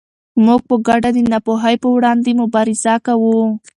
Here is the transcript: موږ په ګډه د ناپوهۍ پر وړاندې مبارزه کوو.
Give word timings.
موږ 0.45 0.61
په 0.69 0.75
ګډه 0.87 1.09
د 1.13 1.17
ناپوهۍ 1.31 1.75
پر 1.81 1.89
وړاندې 1.95 2.31
مبارزه 2.41 2.93
کوو. 3.05 3.37